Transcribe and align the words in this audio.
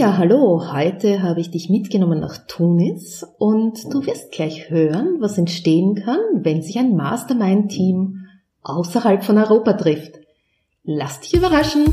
Ja, 0.00 0.16
hallo. 0.16 0.72
Heute 0.72 1.22
habe 1.22 1.40
ich 1.40 1.50
dich 1.50 1.68
mitgenommen 1.68 2.20
nach 2.20 2.38
Tunis 2.46 3.22
und 3.36 3.84
du 3.92 4.06
wirst 4.06 4.32
gleich 4.32 4.70
hören, 4.70 5.18
was 5.20 5.36
entstehen 5.36 5.94
kann, 5.94 6.18
wenn 6.36 6.62
sich 6.62 6.78
ein 6.78 6.96
Mastermind-Team 6.96 8.24
außerhalb 8.62 9.22
von 9.22 9.36
Europa 9.36 9.74
trifft. 9.74 10.14
Lass 10.84 11.20
dich 11.20 11.34
überraschen. 11.34 11.84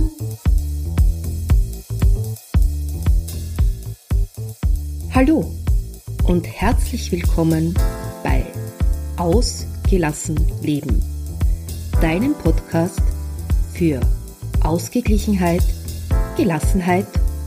Hallo 5.13 5.43
und 6.29 6.47
herzlich 6.47 7.11
willkommen 7.11 7.73
bei 8.23 8.45
Ausgelassen 9.17 10.39
Leben, 10.63 11.01
deinem 11.99 12.35
Podcast 12.35 13.01
für 13.73 13.99
Ausgeglichenheit, 14.63 15.63
Gelassenheit 16.37 17.07
und 17.13 17.26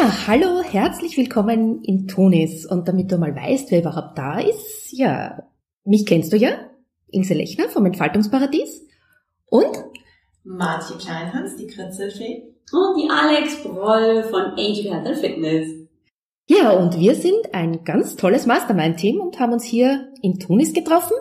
Ja, 0.00 0.26
hallo, 0.28 0.62
herzlich 0.62 1.18
willkommen 1.18 1.84
in 1.84 2.08
Tunis. 2.08 2.64
Und 2.64 2.88
damit 2.88 3.12
du 3.12 3.18
mal 3.18 3.36
weißt, 3.36 3.70
wer 3.70 3.80
überhaupt 3.80 4.16
da 4.16 4.38
ist, 4.38 4.92
ja, 4.92 5.42
mich 5.84 6.06
kennst 6.06 6.32
du 6.32 6.38
ja, 6.38 6.52
Ilse 7.08 7.34
Lechner 7.34 7.68
vom 7.68 7.84
Entfaltungsparadies 7.84 8.86
und 9.50 9.84
Martje 10.42 10.96
Kleinhans, 10.96 11.56
die 11.56 11.66
Kritzelfee. 11.66 12.44
Und 12.72 12.96
die 12.96 13.10
Alex 13.10 13.62
Broll 13.62 14.22
von 14.22 14.40
Angel 14.52 14.90
Health 14.90 15.06
and 15.06 15.18
Fitness. 15.18 15.68
Ja, 16.46 16.70
und 16.70 16.98
wir 16.98 17.14
sind 17.14 17.52
ein 17.52 17.84
ganz 17.84 18.16
tolles 18.16 18.46
Mastermind-Team 18.46 19.20
und 19.20 19.38
haben 19.38 19.52
uns 19.52 19.64
hier 19.64 20.08
in 20.22 20.38
Tunis 20.38 20.72
getroffen. 20.72 21.16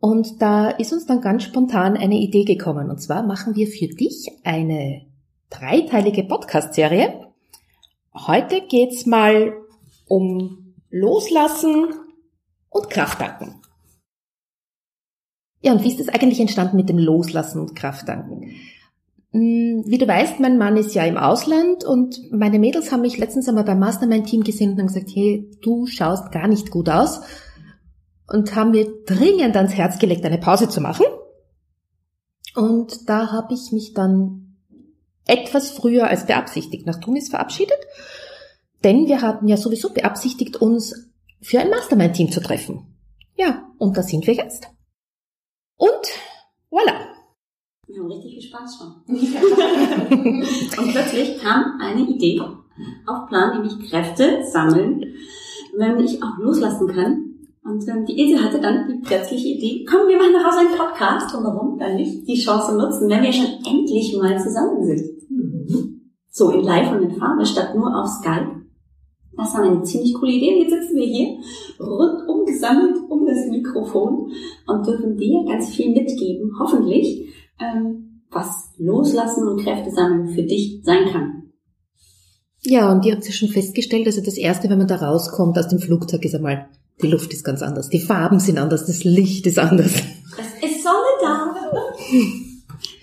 Und 0.00 0.40
da 0.40 0.70
ist 0.70 0.94
uns 0.94 1.04
dann 1.04 1.20
ganz 1.20 1.42
spontan 1.42 1.98
eine 1.98 2.16
Idee 2.16 2.44
gekommen. 2.44 2.88
Und 2.88 3.02
zwar 3.02 3.22
machen 3.22 3.56
wir 3.56 3.66
für 3.66 3.88
dich 3.88 4.26
eine 4.42 5.02
dreiteilige 5.50 6.24
Podcast-Serie 6.24 7.25
Heute 8.16 8.62
geht's 8.62 9.04
mal 9.04 9.52
um 10.08 10.74
Loslassen 10.88 11.88
und 12.70 12.88
Krafttanken. 12.88 13.60
Ja, 15.60 15.72
und 15.72 15.82
wie 15.82 15.88
ist 15.88 16.00
das 16.00 16.08
eigentlich 16.08 16.40
entstanden 16.40 16.76
mit 16.76 16.88
dem 16.88 16.98
Loslassen 16.98 17.60
und 17.60 17.76
Krafttanken? 17.76 18.52
Hm, 19.32 19.84
wie 19.86 19.98
du 19.98 20.08
weißt, 20.08 20.40
mein 20.40 20.56
Mann 20.56 20.78
ist 20.78 20.94
ja 20.94 21.04
im 21.04 21.18
Ausland 21.18 21.84
und 21.84 22.32
meine 22.32 22.58
Mädels 22.58 22.90
haben 22.90 23.02
mich 23.02 23.18
letztens 23.18 23.48
einmal 23.48 23.64
beim 23.64 23.80
Mastermind-Team 23.80 24.44
gesehen 24.44 24.72
und 24.72 24.78
haben 24.78 24.86
gesagt, 24.86 25.10
hey, 25.14 25.50
du 25.60 25.86
schaust 25.86 26.32
gar 26.32 26.48
nicht 26.48 26.70
gut 26.70 26.88
aus 26.88 27.20
und 28.28 28.54
haben 28.54 28.70
mir 28.70 28.86
dringend 29.04 29.56
ans 29.56 29.74
Herz 29.74 29.98
gelegt, 29.98 30.24
eine 30.24 30.38
Pause 30.38 30.70
zu 30.70 30.80
machen. 30.80 31.04
Und 32.54 33.10
da 33.10 33.30
habe 33.30 33.52
ich 33.52 33.72
mich 33.72 33.92
dann 33.92 34.45
etwas 35.26 35.70
früher 35.70 36.08
als 36.08 36.26
beabsichtigt 36.26 36.86
nach 36.86 37.00
Tunis 37.00 37.28
verabschiedet, 37.28 37.78
denn 38.84 39.06
wir 39.06 39.22
hatten 39.22 39.48
ja 39.48 39.56
sowieso 39.56 39.90
beabsichtigt, 39.92 40.56
uns 40.56 41.10
für 41.40 41.60
ein 41.60 41.70
Mastermind-Team 41.70 42.30
zu 42.30 42.40
treffen. 42.40 42.96
Ja, 43.36 43.70
und 43.78 43.96
da 43.96 44.02
sind 44.02 44.26
wir 44.26 44.34
jetzt. 44.34 44.68
Und 45.76 45.90
voilà. 46.70 46.94
Wir 47.86 48.00
haben 48.00 48.10
richtig 48.10 48.32
viel 48.32 48.42
Spaß 48.42 48.78
schon. 48.78 49.02
und 50.78 50.92
plötzlich 50.92 51.38
kam 51.38 51.78
eine 51.80 52.02
Idee 52.02 52.40
auf 53.06 53.28
Plan, 53.28 53.54
nämlich 53.54 53.90
Kräfte 53.90 54.44
sammeln, 54.44 55.04
wenn 55.76 56.00
ich 56.00 56.22
auch 56.22 56.38
loslassen 56.38 56.88
kann. 56.88 57.26
Und 57.62 57.86
ähm, 57.88 58.06
die 58.06 58.18
Ilse 58.18 58.42
hatte 58.42 58.60
dann 58.60 58.86
die 58.88 59.02
plötzliche 59.06 59.48
Idee, 59.48 59.84
komm, 59.88 60.08
wir 60.08 60.16
machen 60.16 60.34
daraus 60.34 60.56
einen 60.56 60.76
Podcast. 60.76 61.34
Und 61.34 61.44
warum 61.44 61.78
dann 61.78 61.96
nicht 61.96 62.26
die 62.26 62.38
Chance 62.38 62.76
nutzen, 62.76 63.08
wenn 63.08 63.22
wir 63.22 63.32
schon 63.32 63.58
endlich 63.66 64.16
mal 64.16 64.40
zusammen 64.40 64.84
sind? 64.84 65.15
So 66.36 66.50
in 66.50 66.64
live 66.64 66.92
und 66.92 67.02
in 67.02 67.18
Farbe 67.18 67.46
statt 67.46 67.74
nur 67.74 67.98
auf 67.98 68.06
Skype. 68.08 68.60
Das 69.38 69.54
war 69.54 69.62
eine 69.62 69.82
ziemlich 69.84 70.12
coole 70.12 70.32
Idee. 70.32 70.60
Jetzt 70.60 70.70
sitzen 70.70 70.96
wir 70.96 71.06
hier 71.06 71.38
rundum 71.80 72.44
gesammelt 72.44 72.98
um 73.08 73.24
das 73.24 73.46
Mikrofon 73.48 74.32
und 74.66 74.86
dürfen 74.86 75.16
dir 75.16 75.46
ganz 75.46 75.70
viel 75.70 75.94
mitgeben, 75.94 76.52
hoffentlich, 76.60 77.32
ähm, 77.58 78.20
was 78.30 78.68
Loslassen 78.76 79.48
und 79.48 79.62
Kräfte 79.62 79.90
sammeln 79.90 80.28
für 80.28 80.42
dich 80.42 80.82
sein 80.84 81.08
kann. 81.10 81.52
Ja, 82.60 82.92
und 82.92 83.06
ihr 83.06 83.14
habt 83.14 83.24
ja 83.24 83.32
schon 83.32 83.48
festgestellt, 83.48 84.06
also 84.06 84.20
das 84.20 84.36
Erste, 84.36 84.68
wenn 84.68 84.76
man 84.76 84.88
da 84.88 84.96
rauskommt 84.96 85.58
aus 85.58 85.68
dem 85.68 85.78
Flugzeug, 85.78 86.22
ist 86.22 86.34
einmal, 86.34 86.68
die 87.00 87.08
Luft 87.08 87.32
ist 87.32 87.44
ganz 87.44 87.62
anders, 87.62 87.88
die 87.88 88.00
Farben 88.00 88.40
sind 88.40 88.58
anders, 88.58 88.84
das 88.84 89.04
Licht 89.04 89.46
ist 89.46 89.58
anders. 89.58 89.94
Es 90.38 90.68
ist 90.68 90.82
Sonne 90.82 91.16
da. 91.22 91.54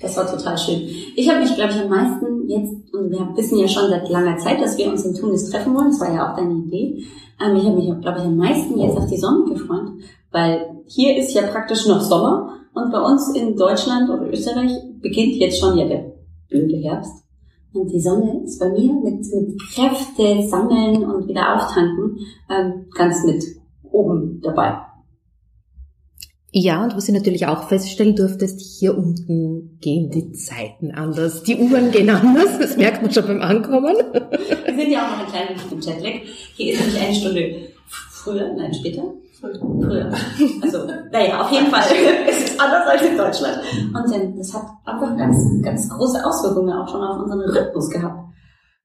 Das 0.03 0.18
war 0.18 0.28
total 0.28 0.58
schön. 0.58 0.81
Ich 1.16 1.30
habe 1.30 1.40
mich, 1.40 1.56
glaube 1.56 1.72
ich, 1.72 1.80
am 1.80 1.88
meisten 1.88 2.50
jetzt, 2.50 2.94
und 2.94 3.09
wir 3.09 3.25
wissen 3.36 3.58
ja 3.58 3.68
schon 3.69 3.90
seit 3.90 4.09
langer 4.09 4.38
Zeit, 4.38 4.59
dass 4.59 4.78
wir 4.78 4.90
uns 4.90 5.06
in 5.06 5.16
Tunis 5.16 5.50
treffen 5.50 5.74
wollen, 5.74 5.88
das 5.88 6.02
war 6.02 6.14
ja 6.14 6.30
auch 6.30 6.36
deine 6.36 6.53
Idee. 6.53 7.06
Ähm, 7.41 7.56
ich 7.56 7.64
habe 7.64 7.78
mich, 7.78 8.02
glaube 8.02 8.19
ich, 8.19 8.25
am 8.25 8.36
meisten 8.36 8.78
jetzt 8.78 8.97
auf 8.97 9.08
die 9.08 9.18
Sonne 9.18 9.46
gefreut, 9.46 9.94
weil 10.31 10.84
hier 10.88 11.18
ist 11.18 11.34
ja 11.34 11.44
praktisch 11.44 11.88
noch 11.88 12.02
Sommer 12.02 12.50
und 12.74 12.91
bei 12.91 13.00
uns 13.00 13.34
in 13.34 13.56
Deutschland 13.56 14.09
oder 14.09 14.30
Österreich 14.30 14.74
beginnt 15.02 15.36
jetzt 15.36 15.59
schon 15.59 15.78
ja 15.78 15.86
der 15.86 16.12
blöde 16.50 16.78
Herbst. 16.78 17.24
Und 17.74 17.90
die 17.90 18.02
Sonne 18.02 18.44
ist 18.44 18.59
bei 18.59 18.70
mir 18.70 18.94
mit, 18.94 19.25
mit 19.34 19.62
Kräfte 19.74 20.47
sammeln 20.47 21.06
und 21.06 21.28
wieder 21.30 21.56
auftanken 21.56 22.20
ähm, 22.50 22.85
ganz 22.94 23.24
mit 23.24 23.41
oben 23.90 24.41
dabei. 24.44 24.80
Ja, 26.56 26.84
und 26.84 26.96
was 26.96 27.08
ich 27.08 27.16
natürlich 27.16 27.47
auch 27.47 27.68
feststellen 27.68 28.16
durfte, 28.16 28.46
ist, 28.46 28.62
hier 28.80 28.96
unten 28.96 29.80
gehen 29.81 30.12
die 30.12 30.34
Zeiten 30.34 30.91
anders. 30.91 31.41
Die 31.41 31.56
Uhren 31.56 31.90
gehen 31.90 32.12
anders, 32.12 32.59
das 32.59 32.78
merkt 32.78 33.02
man 33.02 33.12
schon 33.12 33.25
beim 33.25 33.41
Ankommen. 33.41 33.96
Wir 33.96 34.75
sind 34.75 34.91
ja 34.91 35.03
auch 35.03 35.18
noch 35.18 35.25
ein 35.25 35.31
klein 35.31 35.47
bisschen 35.56 35.72
im 35.72 35.80
Jetlag. 35.80 36.22
Hier 36.53 36.74
ist 36.74 36.80
nämlich 36.81 37.02
eine 37.02 37.16
Stunde 37.16 37.56
früher, 37.88 38.53
nein, 38.56 38.72
später. 38.72 39.02
Früher. 39.41 40.14
Also, 40.62 40.86
naja, 41.12 41.41
auf 41.41 41.52
jeden 41.52 41.72
Fall. 41.72 41.84
es 42.30 42.52
ist 42.52 42.62
anders 42.62 42.88
als 42.88 43.02
in 43.02 43.18
Deutschland. 43.18 43.58
Und 43.88 44.40
das 44.40 44.53
hat 44.53 44.68
einfach 44.85 45.18
ganz, 45.18 45.38
ganz 45.64 45.90
große 45.90 46.24
Auswirkungen 46.24 46.72
auch 46.72 46.88
schon 46.88 47.02
auf 47.02 47.20
unseren 47.20 47.41
Rhythmus 47.50 47.90
gehabt. 47.90 48.31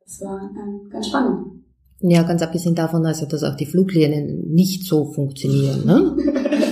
Das 0.07 0.23
war 0.23 0.41
ähm, 0.41 0.89
ganz 0.91 1.07
spannend. 1.07 1.65
Ja, 2.01 2.23
ganz 2.23 2.41
abgesehen 2.41 2.75
davon, 2.75 3.05
also, 3.05 3.27
dass 3.27 3.45
auch 3.45 3.57
die 3.57 3.67
Fluglinien 3.67 4.49
nicht 4.55 4.85
so 4.85 5.05
funktionieren. 5.05 5.85
Ne? 5.85 6.17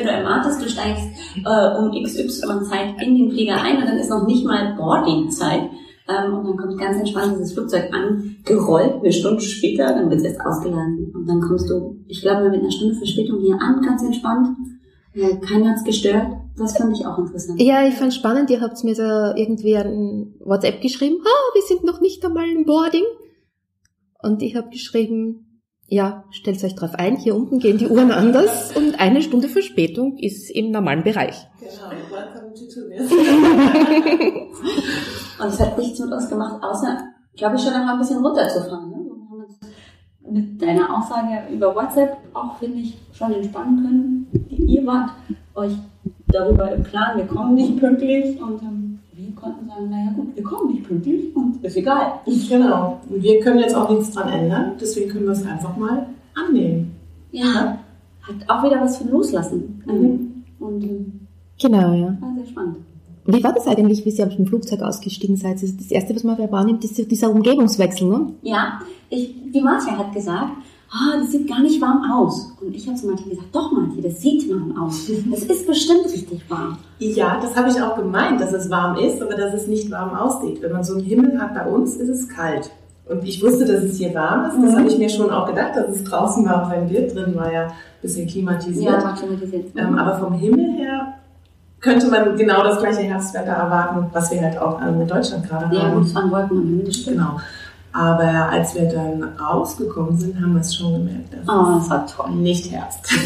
Wenn 0.00 0.06
du 0.06 0.12
erwartest, 0.12 0.62
du 0.62 0.68
steigst 0.68 1.04
äh, 1.44 1.78
um 1.78 1.90
XY 1.92 2.64
Zeit 2.64 3.02
in 3.02 3.16
den 3.16 3.30
Flieger 3.30 3.60
ein 3.60 3.76
und 3.76 3.86
dann 3.86 3.98
ist 3.98 4.08
noch 4.08 4.26
nicht 4.26 4.46
mal 4.46 4.74
Boarding-Zeit. 4.76 5.68
Ähm, 6.08 6.38
und 6.38 6.46
dann 6.46 6.56
kommt 6.56 6.80
ganz 6.80 6.98
entspannt 6.98 7.34
dieses 7.34 7.52
Flugzeug 7.52 7.90
angerollt, 7.92 8.94
eine 8.94 9.12
Stunde 9.12 9.42
später, 9.42 9.88
dann 9.88 10.08
wird 10.08 10.20
es 10.20 10.26
erst 10.26 10.40
ausgeladen. 10.40 11.12
Und 11.14 11.26
dann 11.26 11.42
kommst 11.42 11.68
du, 11.68 11.98
ich 12.08 12.22
glaube, 12.22 12.48
mit 12.48 12.60
einer 12.60 12.70
Stunde 12.70 12.94
Verspätung 12.94 13.40
hier 13.40 13.60
an, 13.60 13.82
ganz 13.82 14.02
entspannt. 14.02 14.56
Ja, 15.12 15.36
keiner 15.36 15.70
hat's 15.70 15.84
gestört. 15.84 16.28
Das 16.56 16.78
fand 16.78 16.96
ich 16.96 17.04
auch 17.04 17.18
interessant. 17.18 17.60
Ja, 17.60 17.86
ich 17.86 17.94
fand 17.94 18.14
spannend. 18.14 18.48
Ihr 18.48 18.62
habt 18.62 18.82
mir 18.84 18.94
da 18.94 19.34
irgendwie 19.36 19.76
ein 19.76 20.34
WhatsApp 20.40 20.80
geschrieben. 20.80 21.18
Ah, 21.22 21.54
wir 21.54 21.62
sind 21.62 21.84
noch 21.84 22.00
nicht 22.00 22.24
einmal 22.24 22.48
im 22.48 22.64
Boarding. 22.64 23.04
Und 24.22 24.40
ich 24.40 24.56
habe 24.56 24.70
geschrieben, 24.70 25.49
ja, 25.90 26.24
stellt 26.30 26.62
euch 26.62 26.76
drauf 26.76 26.94
ein, 26.94 27.16
hier 27.16 27.34
unten 27.34 27.58
gehen 27.58 27.76
die 27.76 27.88
Uhren 27.88 28.12
anders 28.12 28.74
und 28.76 29.00
eine 29.00 29.22
Stunde 29.22 29.48
Verspätung 29.48 30.16
ist 30.18 30.48
im 30.48 30.70
normalen 30.70 31.02
Bereich. 31.02 31.48
Genau, 31.58 31.90
welcome 32.10 32.54
to 32.54 32.64
Tunis. 32.72 33.10
und 35.40 35.48
es 35.48 35.60
hat 35.60 35.76
nichts 35.76 35.98
mit 35.98 36.12
uns 36.12 36.28
gemacht, 36.28 36.62
außer, 36.62 37.08
glaube 37.36 37.56
ich, 37.56 37.62
schon 37.62 37.72
einmal 37.72 37.94
ein 37.94 37.98
bisschen 37.98 38.24
runterzufahren. 38.24 38.88
Ne? 38.88 38.98
Wir 38.98 39.10
haben 39.10 39.44
uns 39.44 39.58
mit 40.30 40.62
deiner 40.62 40.96
Aussage 40.96 41.52
über 41.52 41.74
WhatsApp 41.74 42.18
auch, 42.34 42.56
finde 42.58 42.78
ich, 42.78 42.96
schon 43.12 43.32
entspannen 43.32 43.82
können. 43.82 44.46
Ihr 44.48 44.86
wart 44.86 45.10
euch 45.56 45.72
darüber 46.28 46.70
im 46.70 46.84
Plan, 46.84 47.18
wir 47.18 47.26
kommen 47.26 47.54
nicht 47.54 47.80
pünktlich 47.80 48.40
und 48.40 48.62
ähm, 48.62 48.89
konnten 49.40 49.66
sagen, 49.66 49.90
naja 49.90 50.12
gut, 50.14 50.34
wir 50.34 50.42
kommen 50.42 50.72
nicht 50.72 50.84
pünktlich 50.84 51.34
und 51.34 51.62
ist 51.64 51.76
egal. 51.76 52.20
Genau. 52.48 53.00
Und 53.08 53.22
wir 53.22 53.40
können 53.40 53.60
jetzt 53.60 53.74
auch 53.74 53.88
nichts 53.90 54.12
dran 54.12 54.28
ändern, 54.28 54.72
deswegen 54.80 55.10
können 55.10 55.24
wir 55.24 55.32
es 55.32 55.46
einfach 55.46 55.76
mal 55.76 56.06
annehmen. 56.34 56.92
Ja. 57.32 57.44
ja. 57.44 57.78
Hat 58.22 58.48
auch 58.48 58.64
wieder 58.64 58.80
was 58.80 58.98
für 58.98 59.08
Loslassen. 59.08 59.82
Mhm. 59.86 60.44
Und, 60.58 60.84
ähm, 60.84 61.20
genau, 61.60 61.92
ja. 61.94 62.16
War 62.20 62.34
sehr 62.36 62.46
spannend. 62.46 62.76
Wie 63.26 63.44
war 63.44 63.52
das 63.52 63.66
eigentlich, 63.66 64.04
wie 64.04 64.10
Sie 64.10 64.24
aus 64.24 64.34
dem 64.34 64.46
Flugzeug 64.46 64.80
ausgestiegen 64.82 65.36
seid? 65.36 65.62
Das, 65.62 65.76
das 65.76 65.90
Erste, 65.90 66.14
was 66.14 66.24
man 66.24 66.38
wahrnimmt, 66.50 66.84
ist 66.84 67.10
dieser 67.10 67.30
Umgebungswechsel, 67.30 68.08
ne? 68.08 68.32
Ja, 68.42 68.80
ich, 69.08 69.34
die 69.52 69.60
Marcia 69.60 69.96
hat 69.96 70.12
gesagt, 70.12 70.52
ah, 70.92 71.18
das 71.18 71.30
sieht 71.30 71.48
gar 71.48 71.60
nicht 71.60 71.80
warm 71.80 72.10
aus. 72.10 72.52
Und 72.60 72.74
ich 72.74 72.86
habe 72.86 72.96
zu 72.96 73.06
Martin 73.06 73.30
gesagt, 73.30 73.48
doch 73.52 73.72
Martin, 73.72 74.02
das 74.02 74.20
sieht 74.20 74.50
warm 74.50 74.76
aus. 74.76 75.06
Das 75.30 75.44
ist 75.44 75.66
bestimmt 75.66 76.04
richtig 76.04 76.42
warm. 76.48 76.78
Ja, 76.98 77.38
das 77.40 77.56
habe 77.56 77.70
ich 77.70 77.80
auch 77.80 77.96
gemeint, 77.96 78.40
dass 78.40 78.52
es 78.52 78.70
warm 78.70 78.96
ist, 78.96 79.22
aber 79.22 79.34
dass 79.34 79.54
es 79.54 79.66
nicht 79.66 79.90
warm 79.90 80.14
aussieht. 80.14 80.60
Wenn 80.62 80.72
man 80.72 80.84
so 80.84 80.94
einen 80.94 81.04
Himmel 81.04 81.40
hat 81.40 81.54
bei 81.54 81.66
uns, 81.66 81.96
ist 81.96 82.08
es 82.08 82.28
kalt. 82.28 82.70
Und 83.08 83.24
ich 83.24 83.42
wusste, 83.42 83.64
dass 83.64 83.82
es 83.82 83.98
hier 83.98 84.14
warm 84.14 84.46
ist. 84.46 84.56
Das 84.56 84.72
mhm. 84.72 84.78
habe 84.78 84.88
ich 84.88 84.98
mir 84.98 85.08
schon 85.08 85.30
auch 85.30 85.46
gedacht, 85.46 85.74
dass 85.74 85.88
es 85.88 86.04
draußen 86.04 86.44
warm 86.44 86.68
sein 86.70 86.88
wird. 86.90 87.14
Drin 87.14 87.34
war 87.34 87.52
ja 87.52 87.66
ein 87.66 87.72
bisschen 88.02 88.28
klimatisiert. 88.28 89.02
Ja, 89.02 89.12
klimatisiert. 89.12 89.66
Ähm, 89.76 89.98
aber 89.98 90.18
vom 90.18 90.34
Himmel 90.34 90.76
her 90.76 91.14
könnte 91.80 92.08
man 92.08 92.36
genau 92.36 92.62
das 92.62 92.78
gleiche 92.78 93.00
Herbstwetter 93.00 93.52
erwarten, 93.52 94.06
was 94.12 94.30
wir 94.30 94.40
halt 94.40 94.58
auch 94.58 94.80
in 94.82 95.08
Deutschland 95.08 95.48
gerade 95.48 95.66
haben. 95.66 95.76
Ja, 95.76 95.94
gut, 95.94 96.04
es 96.04 96.14
waren 96.14 96.30
Wolken 96.30 96.58
am 96.58 96.66
Himmel. 96.66 96.90
Genau. 97.04 97.40
Aber 97.92 98.48
als 98.50 98.74
wir 98.76 98.84
dann 98.84 99.22
rausgekommen 99.22 100.16
sind, 100.16 100.40
haben 100.40 100.54
wir 100.54 100.60
es 100.60 100.76
schon 100.76 100.92
gemerkt. 100.92 101.32
Das 101.32 101.48
oh, 101.48 101.74
das 101.74 101.90
war 101.90 102.06
toll. 102.06 102.30
Nicht 102.36 102.70
Herbst. 102.70 103.00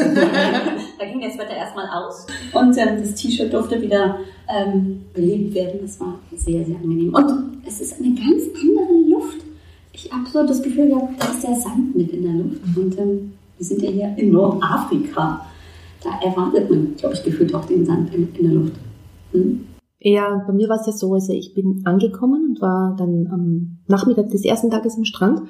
da 0.99 1.05
ging 1.05 1.21
das 1.21 1.37
Wetter 1.39 1.55
erstmal 1.55 1.87
aus 1.89 2.27
und 2.53 2.77
ähm, 2.79 2.99
das 2.99 3.15
T-Shirt 3.15 3.53
durfte 3.53 3.81
wieder 3.83 4.19
ähm, 4.49 5.05
belebt 5.13 5.55
werden. 5.55 5.81
Das 5.83 6.01
war 6.01 6.15
sehr, 6.35 6.65
sehr 6.65 6.77
angenehm. 6.77 7.15
Und 7.15 7.59
es 7.67 7.81
ist 7.81 8.01
eine 8.01 8.15
ganz 8.15 8.43
andere 8.59 9.11
Luft. 9.11 9.45
Ich 9.93 10.11
habe 10.11 10.27
so 10.33 10.47
das 10.47 10.63
Gefühl 10.63 10.89
gehabt, 10.89 11.23
da 11.23 11.27
ist 11.29 11.45
der 11.45 11.57
Sand 11.57 11.95
mit 11.95 12.11
in 12.11 12.23
der 12.23 12.33
Luft. 12.33 12.61
Und 12.77 12.99
ähm, 12.99 13.33
wir 13.59 13.67
sind 13.67 13.83
ja 13.83 13.91
hier 13.91 14.15
in 14.17 14.33
Nordafrika. 14.33 15.45
Da 16.03 16.11
erwartet 16.27 16.71
man, 16.71 16.97
glaube 16.97 17.15
ich, 17.15 17.23
gefühlt 17.23 17.55
auch 17.55 17.65
den 17.67 17.85
Sand 17.85 18.15
in, 18.15 18.35
in 18.35 18.45
der 18.45 18.55
Luft. 18.55 18.73
Hm? 19.33 19.67
Ja, 20.07 20.45
bei 20.47 20.53
mir 20.53 20.69
war 20.69 20.79
es 20.79 20.87
ja 20.87 20.93
so, 20.93 21.15
also 21.15 21.33
ich 21.33 21.55
bin 21.55 21.81
angekommen 21.87 22.51
und 22.51 22.61
war 22.61 22.95
dann 22.95 23.27
am 23.33 23.79
Nachmittag 23.87 24.29
des 24.29 24.45
ersten 24.45 24.71
Tages 24.71 24.99
am 24.99 25.07
Strand 25.07 25.41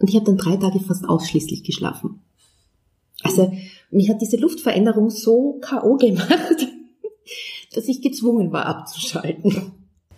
und 0.00 0.10
ich 0.10 0.16
habe 0.16 0.26
dann 0.26 0.36
drei 0.36 0.56
Tage 0.56 0.80
fast 0.80 1.08
ausschließlich 1.08 1.62
geschlafen. 1.62 2.18
Also 3.22 3.52
mich 3.92 4.10
hat 4.10 4.20
diese 4.20 4.36
Luftveränderung 4.36 5.10
so 5.10 5.60
K.O. 5.60 5.94
gemacht, 5.94 6.28
dass 7.74 7.86
ich 7.86 8.02
gezwungen 8.02 8.50
war 8.52 8.66
abzuschalten. 8.66 9.70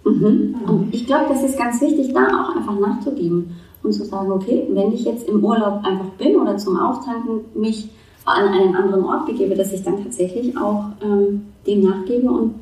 Mhm. 0.07 0.55
Und 0.67 0.95
ich 0.95 1.05
glaube, 1.05 1.27
das 1.29 1.43
ist 1.43 1.59
ganz 1.59 1.83
wichtig, 1.83 2.15
da 2.15 2.29
auch 2.29 2.57
einfach 2.57 2.81
nachzugeben 2.81 3.57
und 3.83 3.93
zu 3.93 4.07
sagen, 4.07 4.33
okay, 4.33 4.67
wenn 4.71 4.95
ich 4.95 5.05
jetzt 5.05 5.29
im 5.29 5.45
Urlaub 5.45 5.85
einfach 5.85 6.09
bin 6.17 6.37
oder 6.37 6.57
zum 6.57 6.81
Auftanken 6.81 7.41
mich 7.55 7.91
an 8.25 8.49
einen 8.49 8.75
anderen 8.75 9.05
Ort 9.05 9.27
begebe, 9.27 9.55
dass 9.55 9.71
ich 9.71 9.83
dann 9.83 10.03
tatsächlich 10.03 10.57
auch 10.57 10.87
ähm, 11.03 11.43
dem 11.67 11.83
nachgebe 11.83 12.31
und 12.31 12.55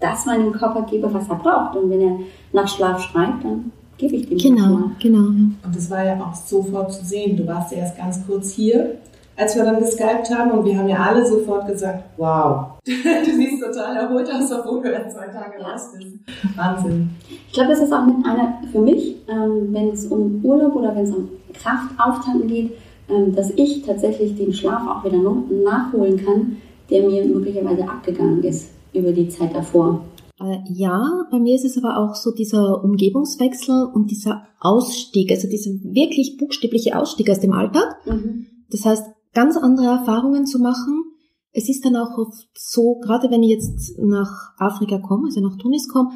das 0.00 0.26
meinem 0.26 0.52
Körper 0.52 0.82
gebe, 0.82 1.12
was 1.12 1.28
er 1.28 1.36
braucht. 1.36 1.76
Und 1.76 1.90
wenn 1.90 2.00
er 2.00 2.18
nach 2.52 2.68
Schlaf 2.68 3.00
schreit, 3.02 3.34
dann 3.42 3.72
gebe 3.98 4.16
ich 4.16 4.28
dem 4.28 4.38
Genau, 4.38 4.90
genau. 5.00 5.30
Ja. 5.30 5.50
Und 5.64 5.76
das 5.76 5.90
war 5.90 6.04
ja 6.04 6.20
auch 6.20 6.34
sofort 6.34 6.92
zu 6.92 7.04
sehen. 7.04 7.36
Du 7.36 7.46
warst 7.46 7.72
ja 7.72 7.78
erst 7.78 7.96
ganz 7.96 8.26
kurz 8.26 8.52
hier, 8.52 8.96
als 9.36 9.54
wir 9.56 9.64
dann 9.64 9.78
geskypt 9.78 10.30
haben 10.34 10.50
und 10.50 10.64
wir 10.64 10.78
haben 10.78 10.88
ja 10.88 10.96
alle 10.96 11.26
sofort 11.26 11.66
gesagt, 11.66 12.04
wow, 12.16 12.78
du 12.86 12.92
siehst 12.92 13.62
total 13.62 13.96
erholt 13.96 14.28
aus, 14.32 14.50
obwohl 14.52 14.82
du 14.82 14.90
erst 14.90 15.16
zwei 15.16 15.26
Tage 15.26 15.62
raus 15.62 15.92
bist. 15.96 16.16
Wahnsinn. 16.56 17.10
Ich 17.28 17.52
glaube, 17.52 17.70
das 17.70 17.80
ist 17.80 17.92
auch 17.92 18.06
mit 18.06 18.16
einer, 18.24 18.60
für 18.72 18.80
mich, 18.80 19.16
ähm, 19.28 19.68
wenn 19.72 19.88
es 19.88 20.06
um 20.06 20.40
Urlaub 20.42 20.74
oder 20.74 20.94
wenn 20.94 21.04
es 21.04 21.14
um 21.14 21.28
Kraft 21.52 21.90
auftanken 21.98 22.48
geht, 22.48 22.72
ähm, 23.08 23.34
dass 23.34 23.50
ich 23.50 23.82
tatsächlich 23.82 24.36
den 24.36 24.52
Schlaf 24.52 24.82
auch 24.86 25.04
wieder 25.04 25.18
nachholen 25.18 26.24
kann, 26.24 26.56
der 26.90 27.02
mir 27.02 27.24
möglicherweise 27.24 27.82
abgegangen 27.82 28.42
ist 28.42 28.75
über 28.92 29.12
die 29.12 29.28
Zeit 29.28 29.54
davor? 29.54 30.04
Äh, 30.38 30.58
ja, 30.68 31.26
bei 31.30 31.38
mir 31.38 31.54
ist 31.54 31.64
es 31.64 31.78
aber 31.78 31.98
auch 31.98 32.14
so 32.14 32.32
dieser 32.32 32.84
Umgebungswechsel 32.84 33.90
und 33.94 34.10
dieser 34.10 34.46
Ausstieg, 34.60 35.30
also 35.30 35.48
dieser 35.48 35.70
wirklich 35.82 36.36
buchstäbliche 36.36 36.98
Ausstieg 36.98 37.30
aus 37.30 37.40
dem 37.40 37.52
Alltag. 37.52 37.96
Mhm. 38.06 38.46
Das 38.70 38.84
heißt, 38.84 39.04
ganz 39.32 39.56
andere 39.56 39.86
Erfahrungen 39.86 40.46
zu 40.46 40.58
machen. 40.58 41.04
Es 41.52 41.68
ist 41.68 41.84
dann 41.84 41.96
auch 41.96 42.18
oft 42.18 42.48
so, 42.54 42.98
gerade 43.00 43.30
wenn 43.30 43.42
ich 43.42 43.50
jetzt 43.50 43.98
nach 43.98 44.52
Afrika 44.58 44.98
komme, 44.98 45.26
also 45.26 45.40
nach 45.40 45.56
Tunis 45.56 45.88
komme, 45.88 46.10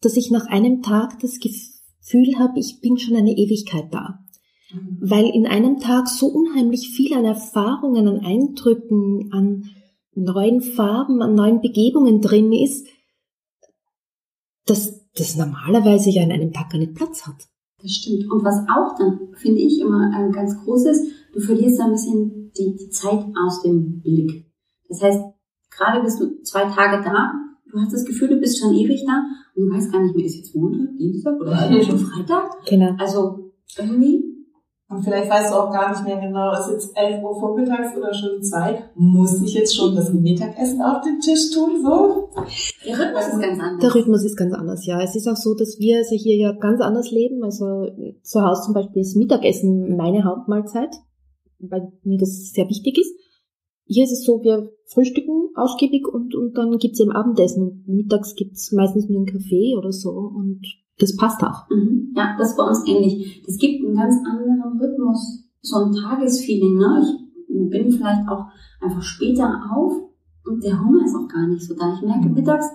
dass 0.00 0.16
ich 0.16 0.30
nach 0.30 0.46
einem 0.46 0.80
Tag 0.80 1.18
das 1.20 1.38
Gefühl 1.40 2.38
habe, 2.38 2.58
ich 2.58 2.80
bin 2.80 2.96
schon 2.96 3.16
eine 3.16 3.36
Ewigkeit 3.36 3.92
da. 3.92 4.20
Mhm. 4.72 4.98
Weil 5.00 5.26
in 5.26 5.46
einem 5.46 5.78
Tag 5.78 6.08
so 6.08 6.26
unheimlich 6.26 6.88
viel 6.88 7.12
an 7.14 7.26
Erfahrungen, 7.26 8.08
an 8.08 8.20
Eindrücken, 8.20 9.30
an 9.32 9.68
neuen 10.14 10.60
Farben, 10.60 11.22
an 11.22 11.34
neuen 11.34 11.60
Begebungen 11.60 12.20
drin 12.20 12.52
ist, 12.52 12.86
dass 14.66 15.00
das 15.16 15.36
normalerweise 15.36 16.10
ja 16.10 16.22
in 16.22 16.32
einem 16.32 16.52
Tag 16.52 16.70
gar 16.70 16.78
nicht 16.78 16.94
Platz 16.94 17.26
hat. 17.26 17.48
Das 17.82 17.92
stimmt. 17.92 18.30
Und 18.30 18.44
was 18.44 18.58
auch 18.68 18.96
dann, 18.98 19.34
finde 19.34 19.60
ich, 19.60 19.80
immer 19.80 20.10
ganz 20.32 20.56
groß 20.62 20.86
ist, 20.86 21.12
du 21.32 21.40
verlierst 21.40 21.80
ein 21.80 21.92
bisschen 21.92 22.52
die, 22.56 22.76
die 22.76 22.90
Zeit 22.90 23.24
aus 23.36 23.62
dem 23.62 24.00
Blick. 24.00 24.46
Das 24.88 25.02
heißt, 25.02 25.20
gerade 25.70 26.02
bist 26.02 26.20
du 26.20 26.42
zwei 26.42 26.64
Tage 26.64 27.02
da, 27.02 27.32
du 27.70 27.78
hast 27.78 27.92
das 27.92 28.04
Gefühl, 28.04 28.28
du 28.28 28.36
bist 28.36 28.58
schon 28.58 28.74
ewig 28.74 29.04
da 29.06 29.24
und 29.54 29.66
du 29.66 29.74
weißt 29.74 29.92
gar 29.92 30.02
nicht 30.02 30.14
mehr, 30.14 30.26
ist 30.26 30.36
jetzt 30.36 30.54
Montag, 30.54 30.96
Dienstag 30.98 31.40
oder 31.40 31.52
eigentlich 31.58 31.86
schon 31.86 31.98
Freitag? 31.98 32.64
Genau. 32.66 32.94
Also 32.98 33.52
irgendwie 33.78 34.29
und 34.90 35.04
vielleicht 35.04 35.30
weißt 35.30 35.52
du 35.52 35.56
auch 35.56 35.70
gar 35.70 35.90
nicht 35.90 36.04
mehr 36.04 36.18
genau, 36.18 36.52
ist 36.52 36.68
jetzt 36.68 36.96
11 36.96 37.22
Uhr 37.22 37.38
vormittags 37.38 37.96
oder 37.96 38.12
schon 38.12 38.42
Zeit? 38.42 38.90
Muss 38.96 39.40
ich 39.40 39.54
jetzt 39.54 39.76
schon 39.76 39.94
das 39.94 40.12
Mittagessen 40.12 40.82
auf 40.82 41.00
den 41.02 41.20
Tisch 41.20 41.52
tun? 41.54 41.80
So? 41.80 42.28
Der 42.84 42.98
Rhythmus 42.98 43.28
ist 43.28 43.40
ganz 43.40 43.60
anders. 43.60 43.80
Der 43.80 43.94
Rhythmus 43.94 44.24
ist 44.24 44.36
ganz 44.36 44.52
anders, 44.52 44.84
ja. 44.86 45.00
Es 45.00 45.14
ist 45.14 45.28
auch 45.28 45.36
so, 45.36 45.54
dass 45.54 45.78
wir 45.78 45.98
also 45.98 46.16
hier 46.16 46.36
ja 46.36 46.50
ganz 46.50 46.80
anders 46.80 47.12
leben. 47.12 47.44
Also 47.44 47.86
zu 48.24 48.42
Hause 48.42 48.62
zum 48.62 48.74
Beispiel 48.74 49.02
ist 49.02 49.16
Mittagessen 49.16 49.96
meine 49.96 50.24
Hauptmahlzeit, 50.24 50.96
weil 51.60 51.92
mir 52.02 52.18
das 52.18 52.50
sehr 52.50 52.68
wichtig 52.68 52.98
ist. 52.98 53.14
Hier 53.92 54.04
ist 54.04 54.12
es 54.12 54.24
so, 54.24 54.40
wir 54.44 54.70
frühstücken 54.86 55.50
ausgiebig 55.56 56.06
und, 56.06 56.36
und 56.36 56.56
dann 56.56 56.78
gibt's 56.78 57.00
eben 57.00 57.10
Abendessen. 57.10 57.82
Und 57.88 57.88
mittags 57.88 58.36
gibt's 58.36 58.70
meistens 58.70 59.08
nur 59.08 59.18
einen 59.18 59.26
Kaffee 59.26 59.74
oder 59.76 59.90
so. 59.90 60.10
Und 60.10 60.62
das 61.00 61.16
passt 61.16 61.42
auch. 61.42 61.68
Mhm. 61.70 62.12
Ja, 62.14 62.36
das 62.38 62.50
ist 62.50 62.56
bei 62.56 62.62
uns 62.62 62.86
ähnlich. 62.86 63.42
Es 63.48 63.58
gibt 63.58 63.84
einen 63.84 63.96
ganz 63.96 64.14
anderen 64.24 64.78
Rhythmus, 64.80 65.44
so 65.60 65.78
ein 65.78 65.92
Tagesfeeling. 65.92 66.78
Ne? 66.78 67.02
Ich 67.48 67.70
bin 67.70 67.90
vielleicht 67.90 68.28
auch 68.28 68.46
einfach 68.80 69.02
später 69.02 69.60
auf 69.74 69.92
und 70.44 70.62
der 70.62 70.80
Hunger 70.80 71.04
ist 71.04 71.16
auch 71.16 71.26
gar 71.26 71.48
nicht 71.48 71.66
so 71.66 71.74
da. 71.74 71.92
Ich 71.92 72.06
merke, 72.06 72.28
mhm. 72.28 72.34
mittags 72.34 72.66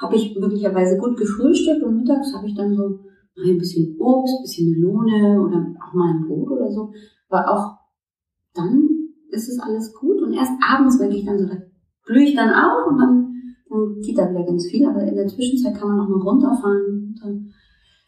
habe 0.00 0.14
ich 0.14 0.38
möglicherweise 0.38 0.98
gut 0.98 1.16
gefrühstückt 1.16 1.82
und 1.82 1.96
mittags 1.96 2.32
habe 2.32 2.46
ich 2.46 2.54
dann 2.54 2.76
so 2.76 3.00
ein 3.44 3.58
bisschen 3.58 3.96
Obst, 3.98 4.34
ein 4.38 4.42
bisschen 4.42 4.70
Melone 4.70 5.40
oder 5.40 5.66
auch 5.84 5.94
mal 5.94 6.14
ein 6.14 6.28
Brot 6.28 6.52
oder 6.52 6.70
so. 6.70 6.92
Aber 7.28 7.50
auch 7.50 7.76
dann 8.54 8.99
ist 9.30 9.48
es 9.48 9.58
alles 9.60 9.94
gut 9.94 10.20
und 10.22 10.32
erst 10.32 10.52
abends 10.66 10.98
merke 10.98 11.16
ich 11.16 11.24
dann 11.24 11.38
so, 11.38 11.46
da 11.46 11.56
blühe 12.06 12.24
ich 12.24 12.34
dann 12.34 12.50
auf 12.50 12.88
und 12.88 12.98
dann, 12.98 13.34
dann 13.68 14.00
geht 14.00 14.18
da 14.18 14.30
wieder 14.30 14.44
ganz 14.44 14.66
viel. 14.66 14.86
Aber 14.86 15.02
in 15.02 15.14
der 15.14 15.28
Zwischenzeit 15.28 15.74
kann 15.76 15.88
man 15.88 16.00
auch 16.00 16.08
mal 16.08 16.22
runterfahren. 16.22 16.84
Und 16.86 17.20
dann 17.22 17.50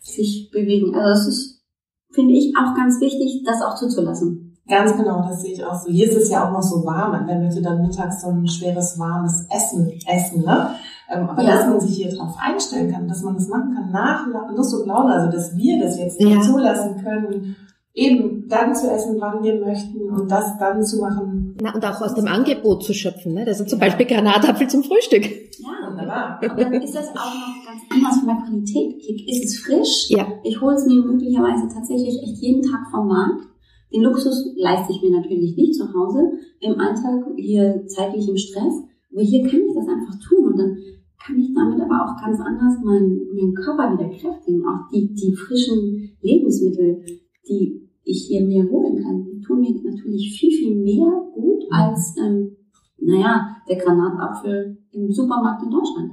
sich 0.02 0.50
bewegen. 0.52 0.95
Also 0.95 1.21
es 1.21 1.29
ist, 1.29 1.62
finde 2.11 2.35
ich, 2.35 2.55
auch 2.57 2.75
ganz 2.75 3.00
wichtig, 3.00 3.45
das 3.47 3.62
auch 3.62 3.76
zuzulassen. 3.76 4.59
Ganz 4.69 4.97
genau, 4.97 5.23
das 5.23 5.43
sehe 5.43 5.55
ich 5.55 5.64
auch 5.64 5.75
so. 5.75 5.91
Hier 5.91 6.09
ist 6.09 6.17
es 6.17 6.31
ja 6.31 6.47
auch 6.47 6.52
noch 6.52 6.62
so 6.62 6.85
warm. 6.85 7.25
Wer 7.26 7.38
möchte 7.38 7.62
dann 7.62 7.83
mittags 7.83 8.23
so 8.23 8.29
ein 8.29 8.47
schweres, 8.47 8.99
warmes 8.99 9.47
Essen 9.50 9.93
essen, 10.07 10.43
ne? 10.45 10.71
Ähm, 11.11 11.29
aber 11.29 11.43
ja. 11.43 11.57
dass 11.57 11.67
man 11.69 11.81
sich 11.81 11.97
hier 11.97 12.14
drauf 12.14 12.37
einstellen 12.38 12.91
kann, 12.91 13.09
dass 13.09 13.23
man 13.23 13.35
das 13.35 13.49
machen 13.49 13.75
kann 13.75 13.91
nach 13.91 14.26
Lust 14.55 14.73
und 14.75 14.87
Laune, 14.87 15.12
also 15.12 15.33
dass 15.33 15.57
wir 15.57 15.83
das 15.83 15.99
jetzt 15.99 16.21
ja. 16.21 16.41
zulassen 16.41 17.02
können, 17.02 17.57
eben 17.94 18.49
dann 18.49 18.75
zu 18.75 18.90
essen, 18.90 19.16
wann 19.20 19.42
wir 19.42 19.61
möchten 19.61 20.08
und 20.11 20.30
das 20.30 20.56
dann 20.58 20.82
zu 20.82 21.00
machen. 21.00 21.56
Na, 21.61 21.75
und 21.75 21.84
auch 21.84 22.00
aus 22.00 22.14
dem 22.14 22.26
Angebot 22.26 22.84
zu 22.84 22.94
schöpfen, 22.94 23.34
ne? 23.34 23.44
Also 23.46 23.64
zum 23.64 23.78
Beispiel 23.78 24.06
Granatapfel 24.06 24.68
zum 24.68 24.82
Frühstück. 24.82 25.25
Ja, 25.58 25.90
wunderbar. 25.90 26.40
Und 26.42 26.58
dann 26.58 26.72
ist 26.75 26.94
das 26.94 27.08
auch 27.11 27.34
noch 27.34 27.66
ganz 27.66 27.82
anders 27.90 28.18
von 28.18 28.28
der 28.28 28.37
Qualität. 28.44 29.28
Ist 29.28 29.44
es 29.44 29.58
frisch? 29.58 30.08
Ja. 30.08 30.26
Ich 30.42 30.61
hole 30.61 30.75
es 30.75 30.87
mir 30.87 31.02
möglicherweise 31.02 31.68
tatsächlich 31.72 32.22
echt 32.22 32.38
jeden 32.38 32.62
Tag 32.62 32.90
vom 32.90 33.08
Markt. 33.08 33.46
Den 33.92 34.02
Luxus 34.02 34.54
leiste 34.56 34.92
ich 34.92 35.02
mir 35.02 35.20
natürlich 35.20 35.54
nicht 35.54 35.75
zu 35.75 35.92
Hause, 35.92 36.32
im 36.61 36.80
Alltag, 36.80 37.26
hier 37.37 37.87
zeitlich 37.87 38.26
im 38.26 38.38
Stress. 38.38 38.72
Aber 39.12 39.20
hier 39.20 39.42
kann 39.42 39.61
ich 39.61 39.75
das 39.75 39.87
einfach 39.87 40.18
tun 40.26 40.46
und 40.46 40.58
dann 40.58 40.78
kann 41.22 41.38
ich 41.38 41.52
damit 41.54 41.80
aber 41.80 42.04
auch 42.04 42.20
ganz 42.20 42.40
anders 42.40 42.82
meinen, 42.82 43.28
meinen 43.37 43.54
Körper 43.54 43.92
wieder 43.92 44.08
kräftigen. 44.08 44.64
Auch 44.66 44.88
die, 44.90 45.12
die 45.12 45.34
frischen 45.34 46.16
Lebensmittel, 46.22 47.04
die 47.49 47.88
ich 48.04 48.26
hier 48.26 48.42
mir 48.42 48.68
holen 48.68 49.02
kann, 49.02 49.25
die 49.25 49.40
tun 49.40 49.61
mir 49.61 49.72
natürlich 49.72 50.37
viel, 50.38 50.50
viel 50.50 50.76
mehr 50.76 51.06
gut 51.34 51.64
als, 51.70 52.14
ähm, 52.18 52.56
naja, 52.99 53.56
der 53.68 53.76
Granatapfel 53.76 54.78
im 54.92 55.12
Supermarkt 55.12 55.62
in 55.62 55.70
Deutschland. 55.70 56.12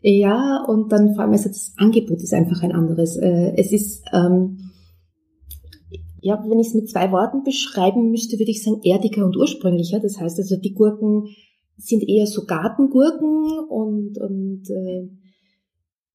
Ja, 0.00 0.64
und 0.66 0.92
dann 0.92 1.14
vor 1.14 1.24
allem, 1.24 1.32
also 1.32 1.48
das 1.48 1.74
Angebot 1.76 2.22
ist 2.22 2.32
einfach 2.32 2.62
ein 2.62 2.72
anderes. 2.72 3.16
Äh, 3.16 3.54
es 3.56 3.72
ist, 3.72 4.04
ähm, 4.12 4.58
ja, 6.20 6.42
wenn 6.46 6.58
ich 6.58 6.68
es 6.68 6.74
mit 6.74 6.88
zwei 6.88 7.10
Worten 7.10 7.42
beschreiben 7.42 8.10
müsste, 8.10 8.38
würde 8.38 8.50
ich 8.50 8.62
sagen 8.62 8.80
erdiger 8.82 9.24
und 9.24 9.36
ursprünglicher. 9.36 10.00
Das 10.00 10.20
heißt 10.20 10.38
also, 10.38 10.56
die 10.56 10.74
Gurken 10.74 11.28
sind 11.76 12.08
eher 12.08 12.26
so 12.26 12.44
Gartengurken 12.44 13.66
und, 13.68 14.18
und 14.18 14.70
äh, 14.70 15.08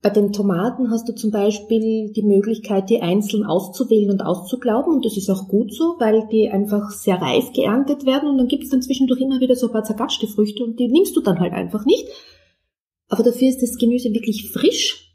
Bei 0.04 0.10
den 0.10 0.34
Tomaten 0.34 0.92
hast 0.92 1.08
du 1.08 1.16
zum 1.16 1.32
Beispiel 1.32 2.12
die 2.12 2.24
Möglichkeit, 2.24 2.90
die 2.90 3.02
einzeln 3.02 3.46
auszuwählen 3.46 4.12
und 4.12 4.22
auszuglauben. 4.22 4.94
Und 4.94 5.06
das 5.06 5.16
ist 5.16 5.30
auch 5.30 5.48
gut 5.48 5.74
so, 5.74 5.96
weil 5.98 6.28
die 6.30 6.50
einfach 6.50 6.92
sehr 6.92 7.22
reif 7.22 7.54
geerntet 7.54 8.06
werden. 8.06 8.28
Und 8.28 8.38
dann 8.38 8.50
gibt 8.50 8.66
es 8.66 8.70
dann 8.70 8.82
zwischendurch 8.82 9.22
immer 9.22 9.40
wieder 9.40 9.56
so 9.56 9.68
ein 9.68 9.72
paar 9.72 9.86
zergatschte 9.86 10.28
Früchte 10.28 10.66
und 10.66 10.78
die 10.78 10.90
nimmst 10.90 11.16
du 11.16 11.22
dann 11.22 11.40
halt 11.40 11.54
einfach 11.54 11.86
nicht. 11.86 12.06
Aber 13.08 13.24
dafür 13.24 13.48
ist 13.48 13.62
das 13.62 13.78
Gemüse 13.78 14.14
wirklich 14.14 14.50
frisch 14.52 15.13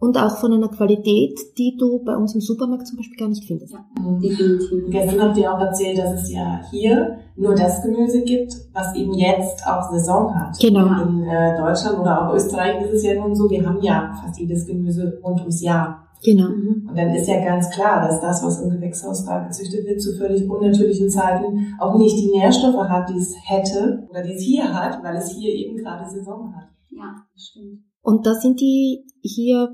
und 0.00 0.16
auch 0.16 0.38
von 0.38 0.52
einer 0.52 0.68
Qualität, 0.68 1.38
die 1.58 1.76
du 1.78 2.02
bei 2.02 2.16
uns 2.16 2.34
im 2.34 2.40
Supermarkt 2.40 2.86
zum 2.86 2.96
Beispiel 2.96 3.18
gar 3.18 3.28
nicht 3.28 3.44
findest. 3.44 3.74
Ja, 3.74 3.84
definitiv. 4.18 4.90
Gestern 4.90 5.20
habt 5.20 5.36
ihr 5.36 5.52
auch 5.52 5.60
erzählt, 5.60 5.98
dass 5.98 6.22
es 6.22 6.32
ja 6.32 6.62
hier 6.70 7.18
nur 7.36 7.54
das 7.54 7.82
Gemüse 7.82 8.22
gibt, 8.22 8.54
was 8.72 8.94
eben 8.96 9.12
jetzt 9.12 9.64
auch 9.66 9.90
Saison 9.92 10.34
hat. 10.34 10.58
Genau. 10.58 11.02
In 11.02 11.22
äh, 11.24 11.56
Deutschland 11.58 11.98
oder 11.98 12.28
auch 12.28 12.34
Österreich 12.34 12.82
ist 12.82 12.94
es 12.94 13.04
ja 13.04 13.14
nun 13.14 13.34
so, 13.34 13.48
wir 13.50 13.64
haben 13.64 13.82
ja 13.82 14.10
fast 14.22 14.40
jedes 14.40 14.66
Gemüse 14.66 15.20
rund 15.22 15.40
ums 15.40 15.62
Jahr. 15.62 16.06
Genau. 16.24 16.48
Mhm. 16.48 16.88
Und 16.88 16.96
dann 16.96 17.14
ist 17.14 17.28
ja 17.28 17.44
ganz 17.44 17.68
klar, 17.70 18.06
dass 18.06 18.22
das, 18.22 18.42
was 18.42 18.62
im 18.62 18.70
Gewächshaus 18.70 19.26
da 19.26 19.44
gezüchtet 19.44 19.86
wird, 19.86 20.00
zu 20.00 20.16
völlig 20.16 20.48
unnatürlichen 20.48 21.10
Zeiten 21.10 21.74
auch 21.78 21.98
nicht 21.98 22.16
die 22.18 22.30
Nährstoffe 22.30 22.88
hat, 22.88 23.10
die 23.10 23.18
es 23.18 23.34
hätte 23.44 24.06
oder 24.08 24.22
die 24.22 24.32
es 24.32 24.42
hier 24.42 24.72
hat, 24.72 25.02
weil 25.04 25.16
es 25.16 25.30
hier 25.30 25.52
eben 25.52 25.76
gerade 25.76 26.08
Saison 26.08 26.54
hat. 26.56 26.68
Ja, 26.88 27.16
das 27.34 27.42
stimmt. 27.50 27.84
Und 28.02 28.26
da 28.26 28.34
sind 28.34 28.60
die 28.60 29.04
hier 29.22 29.68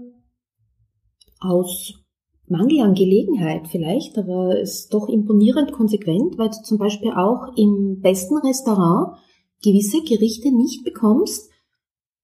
aus 1.49 1.95
Mangel 2.49 2.81
an 2.81 2.95
Gelegenheit 2.95 3.69
vielleicht, 3.69 4.17
aber 4.19 4.61
es 4.61 4.81
ist 4.81 4.95
doch 4.95 5.09
imponierend 5.09 5.73
konsequent, 5.73 6.39
weil 6.39 6.51
du 6.51 6.63
zum 6.63 6.79
Beispiel 6.79 7.11
auch 7.11 7.57
im 7.57 8.01
besten 8.01 8.37
Restaurant 8.39 9.17
gewisse 9.63 10.03
Gerichte 10.03 10.53
nicht 10.53 10.85
bekommst, 10.85 11.51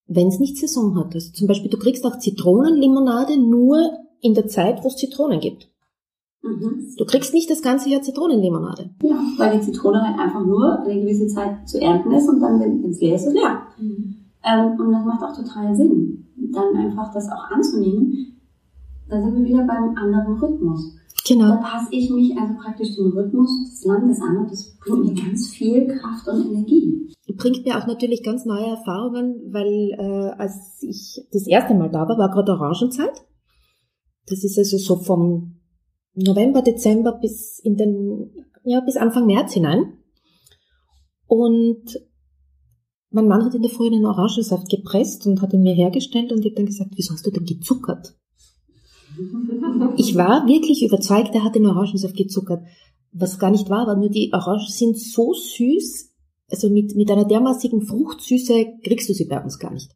wenn 0.06 0.28
es 0.28 0.38
nicht 0.38 0.58
Saison 0.58 0.96
hat. 0.96 1.14
Also 1.14 1.32
zum 1.32 1.48
Beispiel, 1.48 1.70
du 1.70 1.78
kriegst 1.78 2.04
auch 2.04 2.18
Zitronenlimonade 2.18 3.36
nur 3.36 3.78
in 4.20 4.34
der 4.34 4.46
Zeit, 4.46 4.84
wo 4.84 4.88
es 4.88 4.96
Zitronen 4.96 5.40
gibt. 5.40 5.68
Mhm. 6.42 6.94
Du 6.96 7.04
kriegst 7.04 7.34
nicht 7.34 7.50
das 7.50 7.62
ganze 7.62 7.88
Jahr 7.88 8.02
Zitronenlimonade. 8.02 8.90
Ja, 9.02 9.20
weil 9.38 9.58
die 9.58 9.64
Zitrone 9.64 10.02
halt 10.02 10.18
einfach 10.18 10.44
nur 10.44 10.80
eine 10.80 11.00
gewisse 11.00 11.28
Zeit 11.28 11.68
zu 11.68 11.80
ernten 11.80 12.12
ist 12.12 12.28
und 12.28 12.40
dann, 12.40 12.60
wenn 12.60 12.84
es 12.90 13.00
leer 13.00 13.16
ist, 13.16 13.26
ist 13.26 13.34
leer. 13.34 13.62
Mhm. 13.78 14.16
Ähm, 14.44 14.80
und 14.80 14.92
das 14.92 15.04
macht 15.04 15.22
auch 15.22 15.36
total 15.36 15.74
Sinn, 15.74 16.26
dann 16.52 16.76
einfach 16.76 17.12
das 17.12 17.28
auch 17.28 17.50
anzunehmen, 17.50 18.41
da 19.12 19.20
sind 19.20 19.36
wir 19.36 19.44
wieder 19.44 19.66
beim 19.66 19.94
anderen 19.94 20.38
Rhythmus. 20.38 20.96
Genau. 21.28 21.48
Da 21.48 21.56
passe 21.56 21.88
ich 21.90 22.10
mich 22.10 22.36
also 22.36 22.54
praktisch 22.54 22.96
dem 22.96 23.12
Rhythmus 23.12 23.50
des 23.70 23.84
Landes 23.84 24.20
an 24.20 24.38
und 24.38 24.50
das 24.50 24.76
bringt 24.78 25.04
mir 25.04 25.14
ganz 25.14 25.50
viel 25.50 25.86
Kraft 25.86 26.26
und 26.28 26.46
Energie. 26.46 27.12
Bringt 27.36 27.64
mir 27.64 27.78
auch 27.78 27.86
natürlich 27.86 28.22
ganz 28.22 28.44
neue 28.44 28.66
Erfahrungen, 28.66 29.52
weil 29.52 29.92
äh, 29.98 30.30
als 30.40 30.82
ich 30.82 31.26
das 31.30 31.46
erste 31.46 31.74
Mal 31.74 31.90
da 31.90 32.08
war, 32.08 32.18
war 32.18 32.30
gerade 32.30 32.52
Orangenzeit. 32.52 33.24
Das 34.26 34.44
ist 34.44 34.58
also 34.58 34.78
so 34.78 34.96
vom 34.96 35.60
November, 36.14 36.62
Dezember 36.62 37.12
bis 37.12 37.58
in 37.62 37.76
den, 37.76 38.30
ja, 38.64 38.80
bis 38.80 38.96
Anfang 38.96 39.26
März 39.26 39.52
hinein. 39.52 39.98
Und 41.26 42.00
mein 43.10 43.28
Mann 43.28 43.44
hat 43.44 43.54
in 43.54 43.62
der 43.62 43.70
Früh 43.70 43.86
einen 43.86 44.06
Orangensaft 44.06 44.68
gepresst 44.70 45.26
und 45.26 45.42
hat 45.42 45.52
ihn 45.52 45.62
mir 45.62 45.74
hergestellt 45.74 46.32
und 46.32 46.40
ich 46.40 46.46
habe 46.46 46.56
dann 46.56 46.66
gesagt, 46.66 46.92
wieso 46.96 47.12
hast 47.12 47.26
du 47.26 47.30
denn 47.30 47.44
gezuckert? 47.44 48.16
Ich 49.96 50.16
war 50.16 50.46
wirklich 50.46 50.84
überzeugt, 50.84 51.34
er 51.34 51.44
hat 51.44 51.54
den 51.54 51.66
Orangensaft 51.66 52.16
gezuckert. 52.16 52.62
Was 53.12 53.38
gar 53.38 53.50
nicht 53.50 53.68
war, 53.68 53.86
war 53.86 53.96
nur 53.96 54.08
die 54.08 54.32
Orangen 54.32 54.66
sind 54.68 54.98
so 54.98 55.32
süß, 55.34 56.10
also 56.50 56.70
mit, 56.70 56.94
mit 56.96 57.10
einer 57.10 57.24
dermaßigen 57.24 57.82
Fruchtsüße 57.82 58.66
kriegst 58.84 59.08
du 59.08 59.14
sie 59.14 59.26
bei 59.26 59.42
uns 59.42 59.58
gar 59.58 59.72
nicht. 59.72 59.90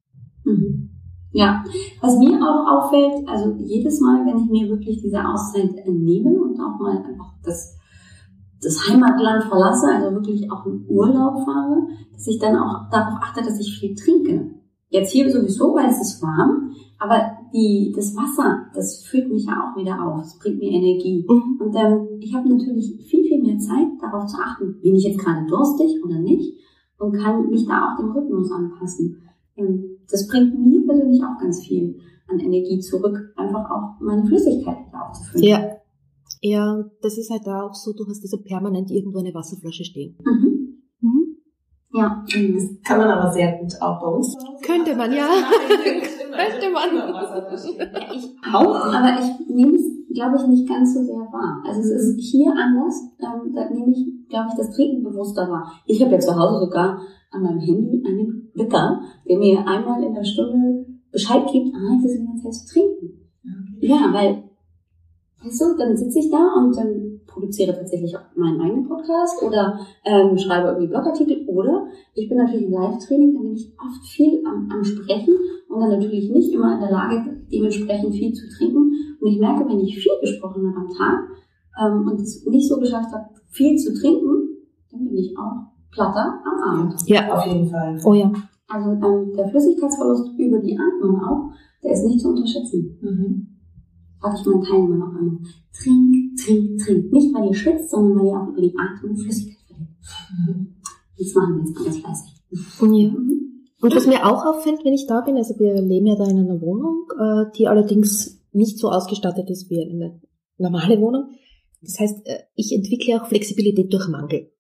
Mhm. 0.45 0.91
Ja, 1.33 1.65
was 2.01 2.17
mir 2.17 2.41
auch 2.41 2.85
auffällt, 2.85 3.29
also 3.29 3.57
jedes 3.59 4.01
Mal, 4.01 4.25
wenn 4.25 4.39
ich 4.39 4.51
mir 4.51 4.71
wirklich 4.71 5.03
diese 5.03 5.23
Auszeit 5.23 5.87
nehme 5.87 6.31
und 6.31 6.59
auch 6.59 6.79
mal 6.81 6.97
einfach 6.97 7.35
das, 7.45 7.77
das 8.63 8.89
Heimatland 8.89 9.45
verlasse, 9.45 9.87
also 9.87 10.13
wirklich 10.13 10.51
auch 10.51 10.65
in 10.65 10.87
Urlaub 10.89 11.45
fahre, 11.45 11.89
dass 12.13 12.27
ich 12.27 12.39
dann 12.39 12.57
auch 12.57 12.89
darauf 12.91 13.19
achte, 13.21 13.43
dass 13.43 13.61
ich 13.61 13.79
viel 13.79 13.95
trinke. 13.95 14.51
Jetzt 14.89 15.13
hier 15.13 15.31
sowieso, 15.31 15.75
weil 15.75 15.91
es 15.91 16.01
ist 16.01 16.23
warm, 16.23 16.71
aber 16.99 17.36
die, 17.53 17.93
das 17.95 18.15
Wasser, 18.17 18.67
das 18.75 19.05
führt 19.05 19.31
mich 19.31 19.45
ja 19.47 19.53
auch 19.53 19.81
wieder 19.81 20.03
auf, 20.03 20.25
es 20.25 20.39
bringt 20.39 20.59
mir 20.59 20.71
Energie. 20.71 21.25
Mhm. 21.29 21.61
Und 21.61 21.75
ähm, 21.75 22.19
ich 22.21 22.35
habe 22.35 22.49
natürlich 22.49 22.97
viel, 23.09 23.25
viel 23.25 23.43
mehr 23.43 23.59
Zeit, 23.59 23.87
darauf 24.01 24.27
zu 24.27 24.37
achten, 24.39 24.81
bin 24.81 24.95
ich 24.95 25.05
jetzt 25.05 25.19
gerade 25.19 25.47
durstig 25.47 26.03
oder 26.05 26.19
nicht 26.19 26.55
und 26.99 27.13
kann 27.13 27.49
mich 27.49 27.67
da 27.67 27.93
auch 27.93 27.99
dem 27.99 28.11
Rhythmus 28.11 28.51
anpassen. 28.51 29.23
Ähm, 29.57 29.99
das 30.11 30.27
bringt 30.29 30.59
mir 30.59 30.87
persönlich 30.87 31.23
auch 31.23 31.39
ganz 31.41 31.65
viel 31.65 31.99
an 32.29 32.39
Energie 32.41 32.81
zurück, 32.81 33.33
einfach 33.37 33.71
auch 33.71 34.01
meine 34.01 34.25
Flüssigkeit 34.27 34.87
wieder 34.87 35.09
aufzufüllen. 35.09 35.47
Ja. 35.47 35.71
Ja, 36.43 36.85
das 37.01 37.19
ist 37.19 37.31
halt 37.31 37.47
da 37.47 37.63
auch 37.63 37.75
so, 37.75 37.93
du 37.93 38.07
hast 38.09 38.23
also 38.23 38.39
permanent 38.43 38.91
irgendwo 38.91 39.19
eine 39.19 39.33
Wasserflasche 39.33 39.85
stehen. 39.85 40.17
Mhm. 40.25 40.83
Mhm. 41.01 41.37
Ja. 41.95 42.25
Das 42.27 42.83
kann 42.85 42.99
man 42.99 43.09
aber 43.09 43.33
sehr 43.33 43.59
gut 43.59 43.73
auch 43.81 44.01
bei 44.01 44.09
uns. 44.09 44.37
Könnte 44.63 44.95
man, 44.95 45.13
ja. 45.13 45.29
Könnte 46.37 46.71
man. 46.71 46.89
Ich 48.15 48.55
auch, 48.55 48.87
aber 48.87 49.21
ich 49.21 49.49
nehme 49.49 49.75
es, 49.75 49.85
glaube 50.13 50.37
ich, 50.37 50.47
nicht 50.47 50.69
ganz 50.69 50.95
so 50.95 51.03
sehr 51.03 51.27
wahr. 51.33 51.63
Also 51.67 51.81
es 51.81 51.91
ist 51.91 52.21
hier 52.21 52.53
anders. 52.53 53.03
Ähm, 53.19 53.55
da 53.55 53.69
nehme 53.71 53.93
ich, 53.93 54.29
glaube 54.29 54.49
ich, 54.51 54.57
das 54.57 54.75
Trinken 54.75 55.03
bewusster 55.03 55.49
wahr. 55.51 55.73
Ich 55.87 56.03
habe 56.03 56.13
ja 56.13 56.19
zu 56.19 56.37
Hause 56.37 56.67
sogar 56.67 57.01
an 57.31 57.43
meinem 57.43 57.61
Handy 57.61 58.03
einen 58.07 58.51
Wecker, 58.55 59.01
der 59.29 59.39
mir 59.39 59.67
einmal 59.67 60.03
in 60.03 60.15
der 60.15 60.25
Stunde 60.25 60.87
Bescheid 61.13 61.47
gibt, 61.51 61.75
ah, 61.75 61.95
jetzt 61.95 62.13
ist 62.13 62.21
wieder 62.21 62.43
Zeit 62.43 62.55
zu 62.55 62.75
trinken. 62.75 63.31
Ja, 63.81 64.13
weil, 64.13 64.45
weißt 65.47 65.61
du, 65.61 65.77
dann 65.79 65.97
sitze 65.97 66.19
ich 66.19 66.31
da 66.31 66.55
und 66.57 66.77
dann 66.77 67.21
produziere 67.27 67.75
tatsächlich 67.75 68.17
auch 68.17 68.25
meinen 68.35 68.61
eigenen 68.61 68.89
Podcast 68.89 69.43
oder 69.43 69.79
ähm, 70.05 70.37
schreibe 70.39 70.69
irgendwie 70.69 70.89
Blogartikel 70.89 71.47
oder 71.49 71.87
ich 72.15 72.29
bin 72.29 72.39
natürlich 72.39 72.67
im 72.67 72.73
Live-Training, 72.73 73.35
dann 73.35 73.43
bin 73.43 73.53
ich 73.55 73.73
oft 73.79 74.07
viel 74.07 74.43
am, 74.47 74.69
am 74.73 74.85
Sprechen 74.85 75.35
und 75.69 75.81
dann 75.81 75.91
natürlich 75.91 76.31
nicht 76.31 76.53
immer 76.53 76.75
in 76.75 76.81
der 76.81 76.91
Lage, 76.91 77.45
dementsprechend 77.53 78.15
viel 78.15 78.33
zu 78.33 78.49
trinken. 78.57 78.93
Und 79.21 79.29
ich 79.29 79.39
merke, 79.39 79.69
wenn 79.69 79.81
ich 79.81 79.99
viel 79.99 80.13
gesprochen 80.21 80.67
habe 80.67 80.87
am 80.87 80.91
Tag 80.97 81.19
ähm, 81.81 82.09
und 82.09 82.21
es 82.21 82.45
nicht 82.47 82.69
so 82.69 82.79
geschafft 82.79 83.13
habe, 83.13 83.29
viel 83.49 83.77
zu 83.77 83.93
trinken, 83.95 84.49
dann 84.91 85.05
bin 85.05 85.17
ich 85.17 85.37
auch 85.37 85.73
platter 85.91 86.41
am 86.45 86.81
Abend. 86.81 86.95
Ja, 87.07 87.33
auf 87.33 87.47
jeden 87.47 87.69
Fall. 87.69 87.99
Oh 88.05 88.15
ja. 88.15 88.33
Also 88.69 88.91
ähm, 88.91 89.33
der 89.37 89.49
Flüssigkeitsverlust 89.49 90.39
über 90.39 90.59
die 90.59 90.79
Atmung 90.79 91.21
auch, 91.23 91.51
der 91.83 91.93
ist 91.93 92.05
nicht 92.05 92.21
zu 92.21 92.31
unterschätzen. 92.31 92.99
Mhm. 93.01 93.56
Frage 94.21 94.37
ich 94.41 94.47
meinen 94.47 94.63
Teilnehmern 94.63 95.03
auch 95.03 95.21
immer. 95.21 95.39
Trink, 95.73 96.37
trink, 96.39 96.81
trink. 96.81 97.13
Nicht, 97.13 97.35
weil 97.35 97.49
ihr 97.49 97.55
schwitzt, 97.55 97.91
sondern 97.91 98.19
weil 98.19 98.27
ihr 98.27 98.41
auch 98.41 98.49
über 98.49 98.61
die 98.61 98.75
Atmung 98.77 99.17
Flüssigkeit 99.17 99.67
verliert. 99.67 99.91
Mhm. 100.47 100.75
Das 101.19 101.35
machen 101.35 101.57
wir 101.57 101.65
jetzt 101.65 101.77
ganz 101.77 101.99
fleißig. 101.99 102.33
Ja. 102.51 103.15
Und 103.83 103.95
was 103.95 104.07
mir 104.07 104.27
auch 104.27 104.45
auffällt, 104.45 104.85
wenn 104.85 104.95
ich 104.95 105.07
da 105.07 105.21
bin, 105.21 105.37
also 105.37 105.59
wir 105.59 105.81
leben 105.81 106.07
ja 106.07 106.17
da 106.17 106.25
in 106.25 106.39
einer 106.39 106.61
Wohnung, 106.61 107.07
äh, 107.19 107.45
die 107.57 107.69
allerdings 107.69 108.43
nicht 108.53 108.79
so 108.79 108.91
ausgestattet 108.91 109.51
ist 109.51 109.71
wie 109.71 109.83
eine 109.83 110.21
normale 110.59 111.01
Wohnung. 111.01 111.31
Das 111.83 112.01
heißt, 112.01 112.27
äh, 112.27 112.39
ich 112.55 112.73
entwickle 112.73 113.21
auch 113.21 113.27
Flexibilität 113.27 113.93
durch 113.93 114.09
Mangel. 114.09 114.51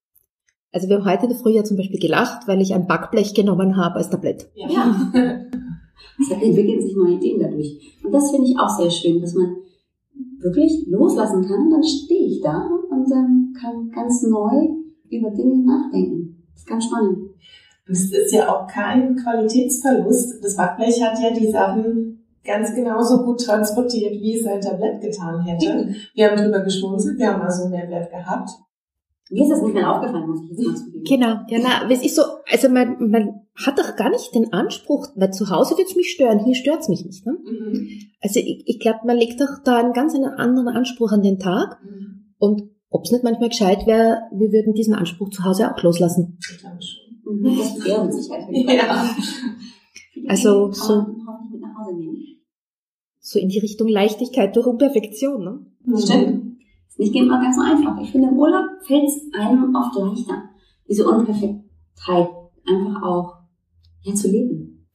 Also 0.72 0.88
wir 0.88 0.96
haben 0.96 1.10
heute 1.10 1.24
in 1.24 1.30
der 1.30 1.38
Früh 1.38 1.52
ja 1.52 1.64
zum 1.64 1.78
Beispiel 1.78 1.98
gelacht, 1.98 2.46
weil 2.46 2.60
ich 2.60 2.74
ein 2.74 2.86
Backblech 2.86 3.32
genommen 3.34 3.76
habe 3.76 3.96
als 3.96 4.10
Tablett. 4.10 4.50
Ja. 4.54 4.68
ja. 4.68 5.10
Es 6.18 6.30
entwickeln 6.30 6.80
sich 6.80 6.96
neue 6.96 7.14
Ideen 7.14 7.40
dadurch. 7.40 7.98
Und 8.02 8.12
das 8.12 8.30
finde 8.30 8.48
ich 8.48 8.58
auch 8.58 8.68
sehr 8.68 8.90
schön, 8.90 9.20
dass 9.20 9.34
man 9.34 9.56
wirklich 10.38 10.86
loslassen 10.86 11.42
kann 11.42 11.64
und 11.64 11.70
dann 11.70 11.82
stehe 11.82 12.26
ich 12.26 12.40
da 12.40 12.68
und 12.90 13.10
ähm, 13.10 13.54
kann 13.58 13.90
ganz 13.90 14.22
neu 14.22 14.68
über 15.10 15.30
Dinge 15.30 15.64
nachdenken. 15.64 16.42
Das 16.52 16.62
ist 16.62 16.68
ganz 16.68 16.84
spannend. 16.84 17.18
Es 17.88 18.10
ist 18.10 18.32
ja 18.32 18.48
auch 18.48 18.66
kein 18.66 19.16
Qualitätsverlust. 19.16 20.42
Das 20.42 20.56
Backblech 20.56 21.02
hat 21.02 21.18
ja 21.20 21.30
die 21.30 21.50
Sachen 21.50 22.24
ganz 22.44 22.74
genauso 22.74 23.24
gut 23.24 23.44
transportiert, 23.44 24.12
wie 24.12 24.38
es 24.38 24.46
ein 24.46 24.60
Tablett 24.60 25.00
getan 25.00 25.42
hätte. 25.42 25.94
Wir 26.14 26.30
haben 26.30 26.36
drüber 26.36 26.60
geschmunzelt, 26.60 27.18
wir 27.18 27.32
haben 27.32 27.42
also 27.42 27.64
einen 27.64 27.72
Mehrwert 27.72 28.10
gehabt. 28.10 28.50
Mir 29.28 29.42
ist 29.42 29.50
das 29.50 29.62
nicht 29.62 29.74
mehr 29.74 29.92
aufgefallen, 29.92 30.28
muss 30.28 30.42
ich 30.44 30.50
jetzt 30.50 30.66
mal 30.66 30.76
zugeben. 30.76 31.04
Genau, 31.04 31.40
ja, 31.48 31.58
na, 31.60 31.90
es 31.90 32.04
ist 32.04 32.14
so, 32.14 32.22
also 32.48 32.68
man, 32.68 33.10
man 33.10 33.40
hat 33.56 33.78
doch 33.78 33.96
gar 33.96 34.10
nicht 34.10 34.32
den 34.34 34.52
Anspruch, 34.52 35.08
weil 35.16 35.32
zu 35.32 35.50
Hause 35.50 35.76
wird's 35.76 35.96
mich 35.96 36.12
stören, 36.12 36.44
hier 36.44 36.54
stört's 36.54 36.88
mich 36.88 37.04
nicht. 37.04 37.26
Ne? 37.26 37.32
Mhm. 37.32 37.88
Also 38.20 38.38
ich, 38.38 38.62
ich 38.66 38.78
glaube, 38.78 39.00
man 39.04 39.16
legt 39.16 39.40
doch 39.40 39.58
da 39.64 39.78
einen 39.78 39.92
ganz 39.92 40.14
anderen 40.14 40.68
Anspruch 40.68 41.10
an 41.10 41.22
den 41.22 41.40
Tag. 41.40 41.78
Mhm. 41.82 42.34
Und 42.38 42.62
ob 42.88 43.04
es 43.04 43.10
nicht 43.10 43.24
manchmal 43.24 43.48
gescheit 43.48 43.86
wäre, 43.86 44.22
wir 44.30 44.52
würden 44.52 44.74
diesen 44.74 44.94
Anspruch 44.94 45.30
zu 45.30 45.44
Hause 45.44 45.74
auch 45.74 45.82
loslassen. 45.82 46.38
Ich 46.48 46.58
glaube 46.58 46.78
schon. 46.80 47.40
Mhm. 47.40 47.58
Das 47.58 47.84
wäre 47.84 48.12
Sicherheit. 48.12 48.48
Ja. 48.52 49.16
Also 50.28 50.72
so, 50.72 51.06
so 53.20 53.38
in 53.38 53.48
die 53.48 53.58
Richtung 53.58 53.86
Leichtigkeit 53.86 54.56
durch 54.56 54.66
Unperfektion. 54.66 55.44
Ne? 55.44 55.98
Stimmt 55.98 56.45
nicht 56.98 57.14
immer 57.14 57.40
ganz 57.40 57.56
so 57.56 57.62
einfach. 57.62 58.00
Ich 58.00 58.10
finde, 58.10 58.28
im 58.28 58.38
Urlaub 58.38 58.64
fällt 58.82 59.04
es 59.04 59.20
einem 59.38 59.74
oft 59.74 59.94
leichter, 59.96 60.44
diese 60.88 61.06
Unperfektheit 61.08 62.28
einfach 62.66 63.02
auch 63.02 63.34
ja, 64.02 64.14
zu 64.14 64.28
leben. 64.28 64.86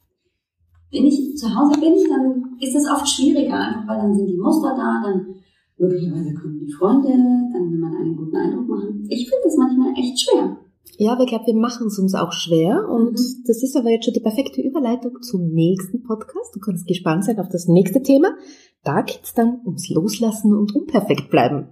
wenn 0.91 1.05
ich 1.05 1.35
zu 1.37 1.55
Hause 1.55 1.79
bin, 1.79 1.93
dann 2.09 2.57
ist 2.59 2.75
es 2.75 2.89
oft 2.89 3.07
schwieriger, 3.07 3.55
einfach 3.55 3.87
weil 3.87 3.97
dann 3.97 4.15
sind 4.15 4.27
die 4.27 4.37
Muster 4.37 4.75
da, 4.75 5.01
dann 5.03 5.35
möglicherweise 5.77 6.33
kommen 6.33 6.59
die 6.59 6.71
Freunde, 6.71 7.09
dann 7.09 7.71
will 7.71 7.79
man 7.79 7.95
einen 7.95 8.15
guten 8.15 8.35
Eindruck 8.35 8.67
machen. 8.67 9.05
Ich 9.09 9.29
finde 9.29 9.43
das 9.45 9.57
manchmal 9.57 9.93
echt 9.97 10.19
schwer. 10.19 10.57
Ja, 10.97 11.13
aber 11.13 11.23
ich 11.23 11.29
glaube, 11.29 11.47
wir 11.47 11.55
machen 11.55 11.87
es 11.87 11.97
uns 11.97 12.13
auch 12.13 12.31
schwer 12.31 12.87
und 12.89 13.13
mhm. 13.13 13.43
das 13.47 13.63
ist 13.63 13.75
aber 13.75 13.89
jetzt 13.89 14.05
schon 14.05 14.13
die 14.13 14.19
perfekte 14.19 14.61
Überleitung 14.61 15.21
zum 15.21 15.49
nächsten 15.49 16.03
Podcast. 16.03 16.55
Du 16.55 16.59
kannst 16.59 16.87
gespannt 16.87 17.25
sein 17.25 17.39
auf 17.39 17.49
das 17.49 17.67
nächste 17.67 18.01
Thema. 18.01 18.35
Da 18.83 19.01
geht's 19.01 19.33
dann 19.33 19.61
ums 19.65 19.89
Loslassen 19.89 20.53
und 20.55 20.75
unperfekt 20.75 21.29
bleiben. 21.29 21.69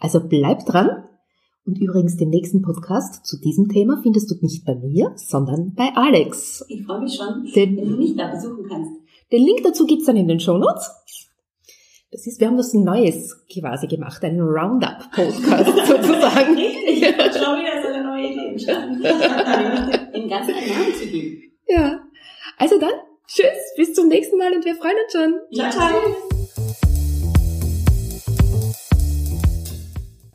Also 0.00 0.20
bleib 0.26 0.66
dran. 0.66 1.04
Und 1.66 1.78
übrigens, 1.78 2.16
den 2.16 2.30
nächsten 2.30 2.62
Podcast 2.62 3.26
zu 3.26 3.38
diesem 3.38 3.68
Thema 3.68 4.00
findest 4.02 4.30
du 4.30 4.34
nicht 4.40 4.64
bei 4.64 4.74
mir, 4.74 5.12
sondern 5.16 5.74
bei 5.74 5.90
Alex. 5.94 6.64
Ich 6.68 6.84
freue 6.84 7.00
mich 7.00 7.14
schon, 7.14 7.44
den, 7.54 7.76
wenn 7.76 7.88
du 7.90 7.96
mich 7.96 8.16
da 8.16 8.28
besuchen 8.28 8.66
kannst. 8.68 8.90
Den 9.30 9.44
Link 9.44 9.62
dazu 9.62 9.86
gibt's 9.86 10.06
dann 10.06 10.16
in 10.16 10.26
den 10.26 10.40
Show 10.40 10.56
Notes. 10.56 10.90
Das 12.10 12.26
ist, 12.26 12.40
wir 12.40 12.48
haben 12.48 12.56
das 12.56 12.74
ein 12.74 12.82
Neues 12.82 13.46
quasi 13.52 13.86
gemacht, 13.86 14.24
einen 14.24 14.40
Roundup-Podcast 14.40 15.76
sozusagen. 15.86 16.56
Richtig, 16.56 17.04
schon 17.04 17.58
wieder 17.60 17.82
so 17.82 17.88
eine 17.88 18.02
neue 18.02 18.32
Idee 18.32 18.48
entstanden. 18.48 19.02
Den 19.02 20.28
ganzen 20.28 20.54
Namen 20.54 20.94
zu 20.98 21.06
geben. 21.06 21.52
Ja. 21.68 22.00
Also 22.56 22.80
dann, 22.80 22.90
tschüss, 23.28 23.46
bis 23.76 23.94
zum 23.94 24.08
nächsten 24.08 24.38
Mal 24.38 24.52
und 24.52 24.64
wir 24.64 24.74
freuen 24.74 24.96
uns 25.04 25.12
schon. 25.12 25.34
Ciao, 25.54 25.70
ciao. 25.70 26.49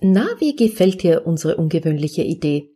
Na, 0.08 0.28
wie 0.40 0.56
gefällt 0.56 1.04
dir 1.04 1.26
unsere 1.26 1.58
ungewöhnliche 1.58 2.24
Idee? 2.24 2.72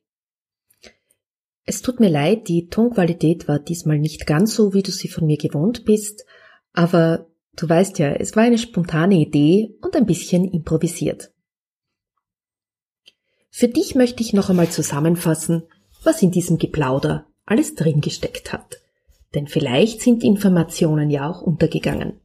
Es 1.66 1.82
tut 1.82 2.00
mir 2.00 2.10
leid, 2.10 2.48
die 2.48 2.68
Tonqualität 2.68 3.48
war 3.48 3.60
diesmal 3.60 4.00
nicht 4.00 4.26
ganz 4.26 4.56
so, 4.56 4.74
wie 4.74 4.82
du 4.82 4.92
sie 4.92 5.10
von 5.10 5.28
mir 5.28 5.38
gewohnt 5.38 5.86
bist, 5.86 6.26
aber 6.74 7.30
Du 7.60 7.68
weißt 7.68 8.00
ja, 8.00 8.14
es 8.14 8.38
war 8.38 8.44
eine 8.44 8.58
spontane 8.58 9.16
Idee 9.16 9.76
und 9.82 9.94
ein 9.94 10.06
bisschen 10.06 10.46
improvisiert. 10.46 11.34
Für 13.50 13.68
dich 13.68 13.96
möchte 13.96 14.24
ich 14.24 14.32
noch 14.32 14.50
einmal 14.50 14.70
zusammenfassen, 14.70 15.64
was 16.02 16.22
in 16.22 16.32
diesem 16.32 16.58
Geplauder 16.58 17.28
alles 17.46 17.76
drin 17.76 18.00
gesteckt 18.00 18.54
hat. 18.54 18.78
Denn 19.36 19.48
vielleicht 19.48 20.02
sind 20.02 20.24
Informationen 20.24 21.10
ja 21.10 21.30
auch 21.30 21.42
untergegangen. 21.42 22.22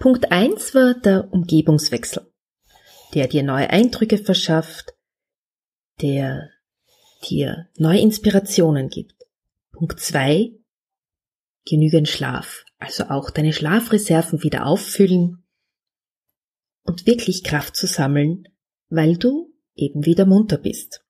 Punkt 0.00 0.32
1 0.32 0.74
war 0.74 0.94
der 0.94 1.30
Umgebungswechsel, 1.30 2.32
der 3.12 3.28
dir 3.28 3.42
neue 3.42 3.68
Eindrücke 3.68 4.16
verschafft, 4.16 4.94
der 6.00 6.48
dir 7.28 7.68
neue 7.76 8.00
Inspirationen 8.00 8.88
gibt. 8.88 9.26
Punkt 9.72 10.00
2 10.00 10.52
genügend 11.66 12.08
Schlaf, 12.08 12.64
also 12.78 13.10
auch 13.10 13.28
deine 13.28 13.52
Schlafreserven 13.52 14.42
wieder 14.42 14.64
auffüllen 14.64 15.44
und 16.84 17.06
wirklich 17.06 17.44
Kraft 17.44 17.76
zu 17.76 17.86
sammeln, 17.86 18.48
weil 18.88 19.18
du 19.18 19.52
eben 19.74 20.06
wieder 20.06 20.24
munter 20.24 20.56
bist. 20.56 21.04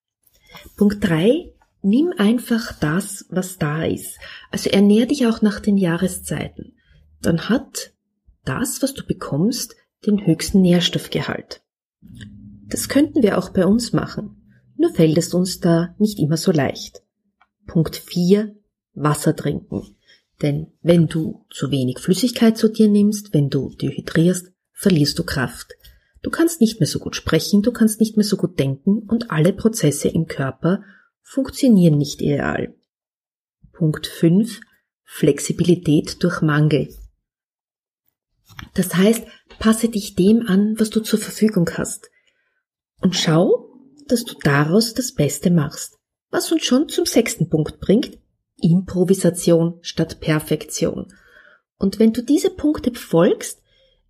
Punkt 0.76 1.06
drei: 1.06 1.54
Nimm 1.80 2.12
einfach 2.18 2.76
das, 2.80 3.24
was 3.30 3.56
da 3.56 3.84
ist. 3.84 4.18
Also 4.50 4.68
ernähr 4.68 5.06
dich 5.06 5.28
auch 5.28 5.42
nach 5.42 5.60
den 5.60 5.76
Jahreszeiten. 5.76 6.76
Dann 7.22 7.48
hat 7.48 7.94
das, 8.44 8.82
was 8.82 8.94
du 8.94 9.04
bekommst, 9.04 9.76
den 10.06 10.26
höchsten 10.26 10.60
Nährstoffgehalt. 10.60 11.62
Das 12.68 12.88
könnten 12.88 13.22
wir 13.22 13.38
auch 13.38 13.50
bei 13.50 13.66
uns 13.66 13.92
machen. 13.92 14.36
Nur 14.76 14.94
fällt 14.94 15.18
es 15.18 15.34
uns 15.34 15.60
da 15.60 15.94
nicht 15.98 16.18
immer 16.18 16.36
so 16.36 16.52
leicht. 16.52 17.02
Punkt 17.66 17.96
vier: 17.96 18.56
Wasser 18.94 19.36
trinken. 19.36 19.96
Denn 20.40 20.68
wenn 20.80 21.06
du 21.06 21.44
zu 21.50 21.70
wenig 21.70 21.98
Flüssigkeit 21.98 22.56
zu 22.56 22.68
dir 22.68 22.88
nimmst, 22.88 23.34
wenn 23.34 23.50
du 23.50 23.70
dehydrierst, 23.70 24.52
verlierst 24.72 25.18
du 25.18 25.24
Kraft. 25.24 25.74
Du 26.22 26.30
kannst 26.30 26.60
nicht 26.60 26.80
mehr 26.80 26.86
so 26.86 26.98
gut 26.98 27.16
sprechen, 27.16 27.62
du 27.62 27.72
kannst 27.72 28.00
nicht 28.00 28.16
mehr 28.16 28.24
so 28.24 28.36
gut 28.36 28.58
denken 28.58 29.00
und 29.00 29.30
alle 29.30 29.52
Prozesse 29.52 30.08
im 30.08 30.26
Körper 30.26 30.82
funktionieren 31.22 31.98
nicht 31.98 32.22
ideal. 32.22 32.74
Punkt 33.72 34.06
5. 34.06 34.60
Flexibilität 35.04 36.22
durch 36.22 36.40
Mangel. 36.40 36.88
Das 38.74 38.94
heißt, 38.94 39.24
passe 39.58 39.88
dich 39.88 40.14
dem 40.14 40.46
an, 40.46 40.78
was 40.78 40.90
du 40.90 41.00
zur 41.00 41.18
Verfügung 41.18 41.68
hast. 41.76 42.10
Und 43.00 43.16
schau, 43.16 43.70
dass 44.08 44.24
du 44.24 44.34
daraus 44.42 44.94
das 44.94 45.12
Beste 45.12 45.50
machst. 45.50 45.98
Was 46.30 46.50
uns 46.52 46.64
schon 46.64 46.88
zum 46.88 47.06
sechsten 47.06 47.48
Punkt 47.48 47.80
bringt, 47.80 48.18
Improvisation 48.60 49.78
statt 49.82 50.20
Perfektion. 50.20 51.12
Und 51.78 51.98
wenn 51.98 52.12
du 52.12 52.22
diese 52.22 52.50
Punkte 52.50 52.90
befolgst, 52.90 53.62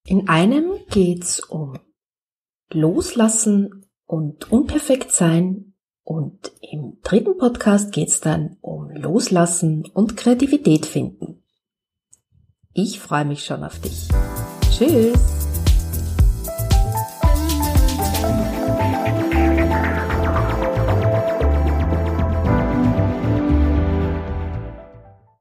In 0.10 0.28
einem 0.28 0.72
geht's 0.90 1.40
um 1.40 1.78
Loslassen 2.72 3.86
und 4.08 4.52
unperfekt 4.52 5.12
sein 5.12 5.76
und 6.04 6.52
im 6.62 6.98
dritten 7.04 7.38
Podcast 7.38 7.92
geht 7.92 8.08
es 8.08 8.20
dann 8.20 8.58
um 8.62 8.90
Loslassen 8.90 9.86
und 9.94 10.18
Kreativität 10.18 10.88
finden. 10.88 11.44
Ich 12.74 13.00
freue 13.00 13.26
mich 13.26 13.46
schon 13.46 13.64
auf 13.64 13.80
dich. 13.82 14.08
Tschüss! 14.72 15.39